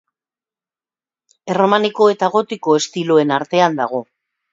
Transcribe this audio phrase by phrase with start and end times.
[1.53, 4.01] Erromaniko eta gotiko estiloen artean dago.